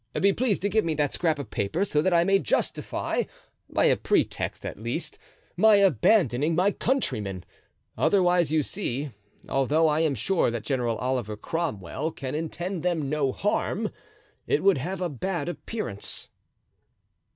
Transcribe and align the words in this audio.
Be 0.19 0.33
pleased 0.33 0.63
to 0.63 0.69
give 0.69 0.83
me 0.83 0.95
that 0.95 1.13
scrap 1.13 1.37
of 1.37 1.51
paper 1.51 1.85
so 1.85 2.01
that 2.01 2.11
I 2.11 2.23
may 2.23 2.39
justify, 2.39 3.25
by 3.69 3.85
a 3.85 3.95
pretext 3.95 4.65
at 4.65 4.79
least, 4.81 5.19
my 5.55 5.75
abandoning 5.75 6.55
my 6.55 6.71
countrymen. 6.71 7.43
Otherwise, 7.95 8.51
you 8.51 8.63
see, 8.63 9.11
although 9.47 9.87
I 9.87 9.99
am 9.99 10.15
sure 10.15 10.49
that 10.49 10.63
General 10.65 10.97
Oliver 10.97 11.37
Cromwell 11.37 12.09
can 12.13 12.33
intend 12.33 12.81
them 12.81 13.09
no 13.09 13.31
harm, 13.31 13.91
it 14.47 14.63
would 14.63 14.79
have 14.79 15.01
a 15.01 15.07
bad 15.09 15.47
appearance." 15.47 16.29